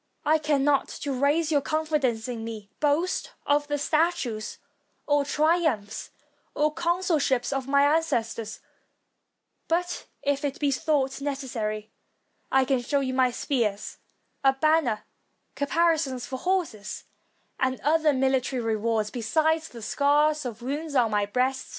I 0.25 0.39
cannot, 0.39 0.87
to 1.01 1.13
raise 1.13 1.51
your 1.51 1.61
confidence 1.61 2.27
in 2.27 2.43
me, 2.43 2.69
boast 2.79 3.33
of 3.45 3.67
the 3.67 3.77
statues, 3.77 4.57
or 5.05 5.23
triumphs, 5.23 6.09
or 6.55 6.73
consulships 6.73 7.53
of 7.53 7.67
my 7.67 7.83
ancestors; 7.83 8.61
but 9.67 10.05
if 10.23 10.43
it 10.43 10.59
be 10.59 10.71
thought 10.71 11.21
necessary, 11.21 11.91
I 12.51 12.65
can 12.65 12.81
show 12.81 13.01
you 13.01 13.31
spears, 13.31 13.99
a 14.43 14.53
banner, 14.53 15.03
caparisons 15.55 16.25
for 16.25 16.39
horses, 16.39 17.03
and 17.59 17.79
other 17.81 18.11
military 18.11 18.59
rewards; 18.63 19.11
besides 19.11 19.69
the 19.69 19.83
scars 19.83 20.45
of 20.45 20.63
wounds 20.63 20.95
on 20.95 21.11
my 21.11 21.27
breast. 21.27 21.69